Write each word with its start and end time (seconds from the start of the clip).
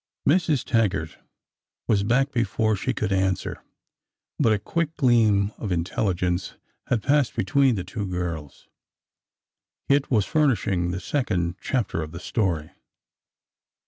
Mrs. 0.27 0.63
Taggart 0.65 1.19
was 1.87 2.01
back 2.01 2.31
before 2.31 2.75
she 2.75 2.91
could 2.91 3.11
answer, 3.11 3.63
but 4.39 4.51
a 4.51 4.57
quick 4.57 4.95
gleam 4.97 5.51
of 5.59 5.71
intelligence 5.71 6.55
had 6.87 7.03
passed 7.03 7.35
between 7.35 7.75
the 7.75 7.83
two 7.83 8.07
girls. 8.07 8.67
Kit 9.87 10.09
was 10.09 10.25
furnishing 10.25 10.89
the 10.89 10.99
second 10.99 11.57
chapter 11.61 12.01
of 12.01 12.13
the 12.13 12.19
story. 12.19 12.71